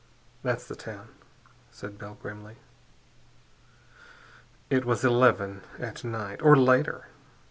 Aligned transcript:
"That's 0.41 0.65
the 0.67 0.75
town," 0.75 1.09
said 1.69 1.99
Bell 1.99 2.17
grimly. 2.19 2.55
It 4.67 4.83
was 4.83 5.05
eleven 5.05 5.61
at 5.77 6.03
night, 6.03 6.41
or 6.41 6.55
later. 6.57 7.09